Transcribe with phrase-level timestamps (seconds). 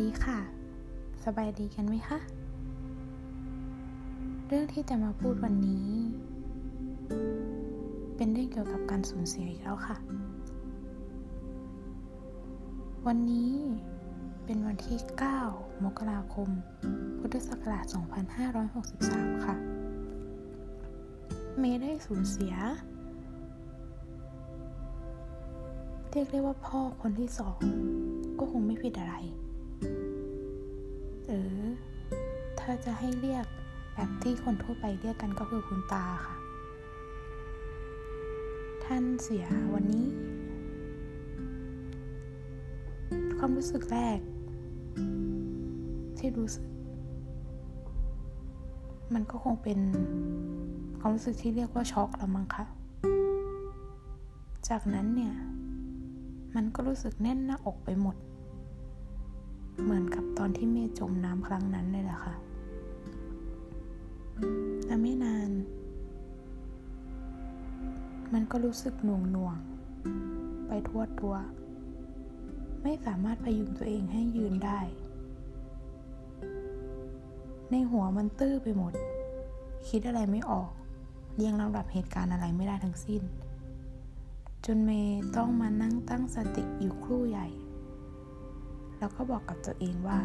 [0.06, 0.38] ีค่ะ
[1.24, 2.18] สบายดีกันไหมคะ
[4.46, 5.90] เรื่องที่จะมาพูดวันนี้
[8.16, 9.96] เป็นเรื่องเกี่ยวกับการสูญเสียอีกแล้วค่ะ
[13.06, 13.52] วันนี้
[14.44, 14.98] เป็นวันที่
[15.40, 16.48] 9 มกราคม
[17.18, 17.84] พุทธศักราช
[18.64, 19.56] 2563 ค่ะ
[21.58, 22.54] เมย์ได้สูญเสีย
[26.10, 27.58] เรียกได้ว่าพ่อคนที่สอง
[28.38, 29.16] ก็คงไม่ผิดอะไร
[31.26, 31.54] หรือ
[32.60, 33.46] ถ้าจะให้เรียก
[33.94, 36.36] แบบที่คนทั่วไปเรียกกันก็คือคุณตาค่ะ
[38.84, 40.06] ท่านเสียวันนี้
[43.38, 44.18] ความรู้สึกแรก
[46.18, 46.66] ที่รู้สึก
[49.14, 49.78] มันก็คงเป็น
[50.98, 52.64] ความรู้สึกที่เรียกว่าช็อกแล้วมั้งคะ
[54.68, 55.34] จากนั้นเนี่ย
[56.54, 58.16] มันก็รู้สึกแน่นหน้าอกไปหมด
[59.80, 62.34] เหมือนกับตอนที่เมย์จมน้ำครั้งนั้นเลยแหละค่ะ
[64.86, 65.50] และไม่นาน
[68.32, 69.56] มันก็รู้สึกหน่วงหน่วง
[70.68, 71.34] ไปทั่วตัว
[72.82, 74.80] ไม่สามารถพยุงตัวเองให้ยืนได้
[77.70, 78.92] ในหัวมันตื้อไปหมด
[79.88, 80.70] คิดอะไรไม่ออก
[81.34, 83.22] เรียงลำดับเหตุการณ์อะไรไม่ได้ทั้งสิ้น
[84.66, 87.46] จนเมย์ต้องมานั่งตั้งสติอยู่ครู่ใหญ่
[89.02, 90.18] แล้วก็บอกกับตัวเองว่า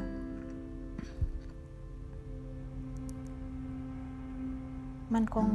[5.13, 5.47] มันคง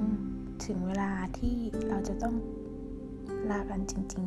[0.67, 1.57] ถึงเวลาที่
[1.89, 2.35] เราจะต้อง
[3.51, 4.27] ลากันจริง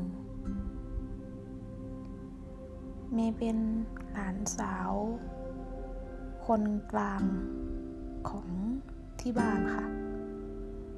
[2.35, 3.57] ๆ เมย์เป็น
[4.11, 4.91] หลานสาว
[6.45, 7.23] คนกลาง
[8.29, 8.47] ของ
[9.19, 9.85] ที่บ้านค่ะ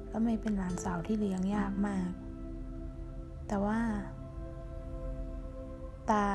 [0.08, 2.10] แล้วเมย์เป็นหลานสาวที่เลี้ยงยากมาก
[3.48, 3.80] แต่ว่า
[6.10, 6.26] ตา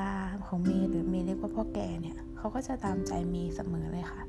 [0.45, 4.21] ของเมย์หรือเมย์เรียกว่าพ่อแก่เนี่ยเขาก็จะตามใจเมย์เสมอเลยค่ะ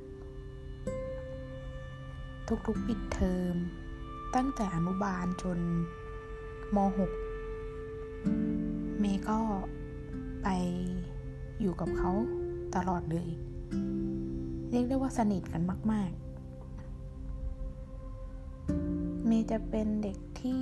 [2.67, 3.55] ทุกๆปิดเทอม
[4.35, 5.59] ตั้งแต่อนุบาลจน
[6.75, 6.93] ม .6
[9.01, 9.39] เมย์ก็
[10.43, 10.49] ไป
[11.61, 12.11] อยู่กับเขา
[12.75, 13.29] ตลอดเลย
[14.71, 15.63] เรียกได้ว่าสนิทกัน
[15.93, 16.19] มาก ๆ
[19.27, 20.61] เมย์จะเป็นเด็กที่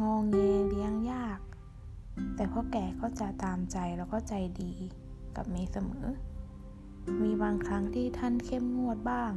[0.00, 0.36] งองเง
[0.68, 1.17] เลี้ยงยาก
[2.38, 4.72] แต่พ่อแก่ก็จะตามใจแล้วก็ใจดี
[5.36, 6.06] กับเมย์เสมอ
[7.22, 9.32] มีบางครั้งที่ท่านเข้มงวดบ้าง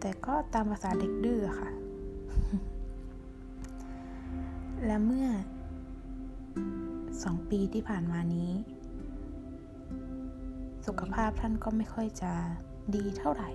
[0.00, 1.70] แต่ก็ตามภาษาเด็กดื้อค่ะ
[4.86, 5.28] และเมื่อ
[7.22, 8.50] สองปีที่ผ่านมานี้
[10.86, 12.32] สุขภาพท่านก็ไม่ค่อยจะ
[12.96, 13.50] ดีเท่าไหร่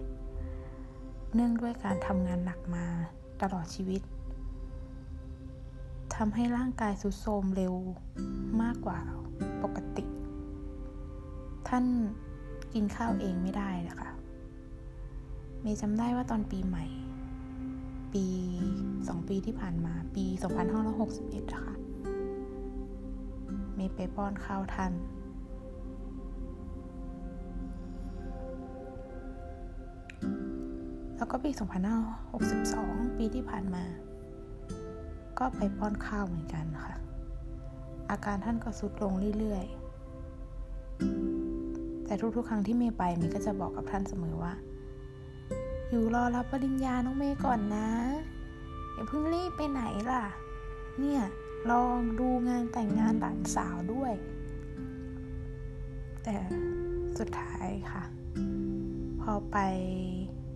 [1.34, 2.86] เนื่องด้วยการทำงานหนักมา
[3.42, 4.02] ตลอดชีวิต
[6.18, 7.74] ทำให้ร่างกายสุดโทมเร็ว
[8.62, 9.00] มากกว่า
[9.64, 10.06] ปกติ
[11.68, 11.86] ท่าน
[12.74, 14.10] กินข้าวเองไม่ได้นะคะ
[15.62, 16.86] เมย์จำได้ว่าตอนปีใหม่
[18.14, 18.26] ปี
[19.08, 20.26] สองปีที่ผ่านมา ปี
[20.90, 21.76] 2561นะคะ
[23.76, 24.94] เมย์ไปป้อนข้าวท่าน
[31.18, 31.52] แล้วก็ปี
[32.34, 33.84] 2562 ปีที่ผ่านมา
[35.40, 36.96] ก็ไปป้อนข้าวเหมือนกันค่ะ
[38.10, 39.86] อาการท่านก็สุดลงเรื่อยๆ
[42.06, 44.54] แต่ทุกๆ ครั้งที่เมย์ไปเมย์ก็จะบอกกับท่านเสมอว่า
[45.90, 47.90] อยู่รอรับปริญญาน้องเมย์ก่อนนะ
[48.94, 49.82] อย่าเพิ่งรีบไปไหน
[50.12, 50.24] ล่ะ
[51.00, 51.22] เนี่ย
[51.72, 54.14] ลองดูงานแต่งงานหลานสาวด้วย
[56.24, 56.36] แต่
[57.18, 58.04] สุดท้ายค่ะ
[59.22, 59.58] พอไป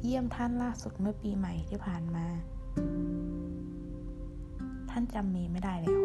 [0.03, 2.25] เยี่ยมท่านล่าสุดเมื่อปีใหม่ที่ผ่านมา
[4.89, 6.01] ท่านจำมีไม่ได้แล้ว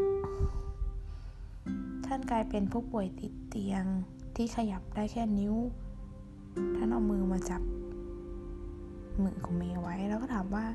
[2.06, 3.84] ท่านกลายเป็นผู้ป่วยติดเตียง
[4.37, 5.55] ที่ขยับได้แค่นิ้ว
[6.77, 7.62] ท่านเอามือมาจับ
[9.22, 10.67] มือของเมย์ไว้แล้วก็ถามว่า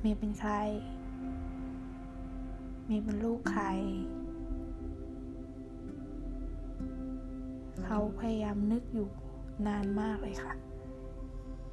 [0.00, 0.52] เมย์เป็นใคร
[2.86, 3.64] เมย์เป็นลูกใคร
[7.84, 9.08] เขาพยายามนึกอยู่
[9.66, 10.54] นานมากเลยค่ะ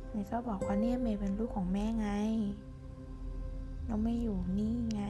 [0.09, 2.09] เมย์ก็บอกว่าเนี่ยเมย์เป็นลูกของแม่ไง
[3.87, 5.01] น้องไม่อยู่นี่ไง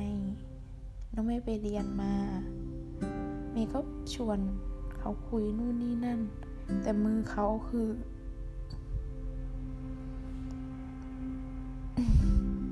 [1.13, 2.13] น้องไม่ไปเรียนมา
[3.51, 3.79] เมย์ก็
[4.13, 4.39] ชวน
[4.97, 6.19] เขาคุยนู่นนี่นั่น
[6.81, 7.87] แต่มือเขาคือ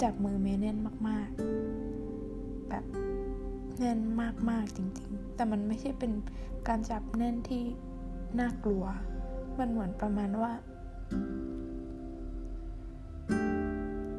[0.01, 0.77] จับมือเมย์แน่น
[1.07, 1.29] มาก
[1.99, 2.85] ๆ แบบ
[3.79, 3.99] แน่น
[4.49, 6.11] มากๆจริง ๆ แต่มันไม่ใช่เป็น
[6.67, 7.63] การจับแน่นที่
[8.39, 8.85] น่ากลัว
[9.59, 10.51] มันเหมือนประมาณว่า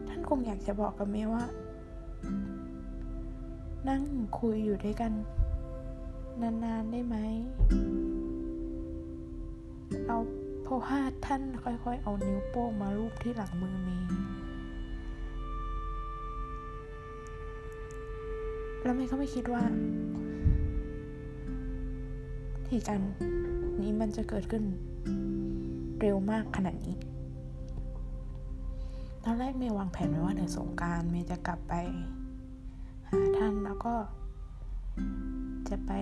[0.08, 1.44] ท่านคงอยากจะบอกกับเมย์ว่า
[3.88, 4.02] นั่ง
[4.38, 5.12] คุยอยู่ด้วยกัน
[6.40, 7.16] นาน ๆ ได้ไหม
[10.06, 10.16] เรา
[10.62, 14.08] เพราะว่าท่านค่อย ๆ เอานิ้วโป้งมาลูบที่หลังมือเมย์
[18.82, 19.62] แล้วเมย์ก็ไม่คิดว่า
[22.68, 23.06] เหตุการณ์
[23.82, 24.64] นี้มันจะเกิดขึ้น
[26.00, 26.96] เร็วมากขนาดนี้
[29.24, 31.74] ตอนแรกเมย์วางแผนไว้ว่าเดี๋ยวสงการเมย์จะกลับไป
[33.14, 33.94] หาท่านแล้วก็
[35.68, 35.92] จะไป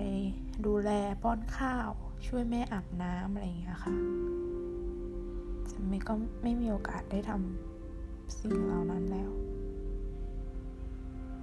[0.65, 0.89] ดูแล
[1.23, 1.89] ป้อนข้าว
[2.25, 3.93] ช่วยแม่อาบน้ำอะไรอย่างเงี้ยค่ะ
[5.67, 6.13] แต่เมย์ก็
[6.43, 9.29] ไม่มีโอกาสได้ทำสิ่งเหล่านั้นแล้ว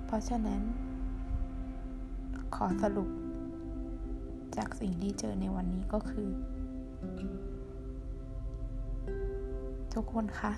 [0.07, 0.63] เพราะฉะนั้น
[2.55, 3.09] ขอสรุป
[4.57, 6.29] จากสิ่งที่เจอในวันนี้ก็คือ
[9.95, 10.53] ทุกคนคะ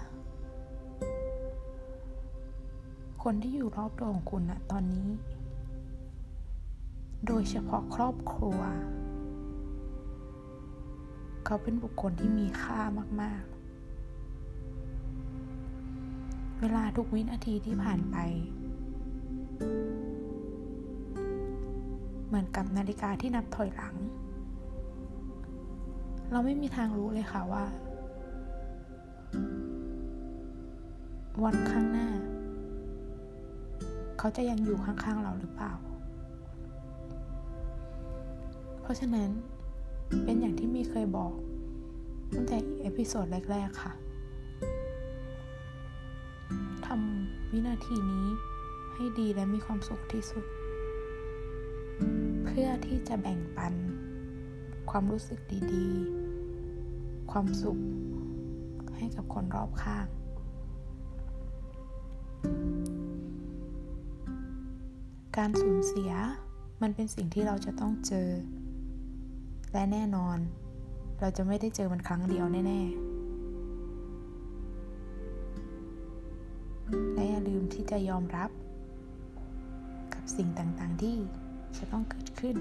[3.22, 5.08] คนที่อยู่รอบตัวของคุณนะตอนนี้
[7.26, 8.61] โดยเฉพาะครอบครัว
[11.44, 12.81] เขาเป็นบุคคลที่มีค่า
[13.20, 13.61] มาก ๆ
[16.61, 18.17] เวลาทุกวินาทีที่ผ่านไป
[22.26, 23.94] เหมือนกับนาฬิกาที่นับถอยหลัง
[26.31, 27.64] เราไม่มีทางรู้เลยค่ะว่า
[31.44, 32.08] วันข้างหน้า
[34.22, 35.72] เขาจะยังอยู่ข้างๆเราหรือเปล่า
[38.81, 39.31] เพราะฉะนั้น
[40.25, 41.32] เป็นอย่างที่มีเคยบอก
[42.34, 43.93] ตั้งแต่เอพิโซดแรก ๆ ค่ะ
[46.87, 48.26] ทำวินาทีนี้
[48.94, 50.44] ให้ดีและมีความสุขที่สุด
[52.44, 53.75] เพื่อที่จะแบ่งปัน
[54.90, 55.38] ความรู้สึก
[55.73, 57.78] ดีๆ ความสุข
[58.96, 60.06] ให้กับคนรอบข้าง
[65.38, 66.10] การสูญเสีย
[66.82, 68.28] มันเป็นสิ่งที่เราจะต้องเจอ
[69.72, 70.38] และแน่นอน
[71.20, 73.10] เราจะไม่ได้เจอมันครั้งเดียวแน่ ๆ
[77.14, 78.50] และอย่าลืมที่จะยอมรับ
[80.14, 81.16] กับสิ่งต่างๆที่
[81.76, 82.56] จะต้องเกิดขึ้น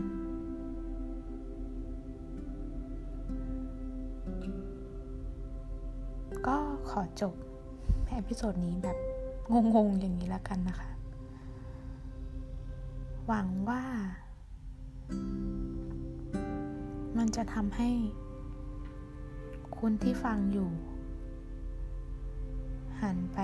[6.47, 6.55] ก็
[6.89, 7.33] ขอจบ
[8.09, 8.97] episode นี้แบบ
[9.75, 10.89] งง ๆ อย่างนี้แล้วกันนะคะ
[13.33, 13.83] หวังว่า
[17.17, 17.89] มันจะทำให้
[19.77, 20.69] คุณที่ฟังอยู่
[23.01, 23.39] หันไป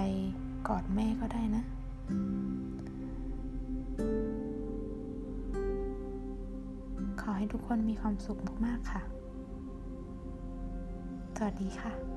[0.68, 1.64] กอดแม่ก็ได้นะ
[7.22, 9.02] ขอให้ทุกคนมีความสุขมาก ๆ ค่ะ
[11.38, 12.15] สวัสดีค่ะ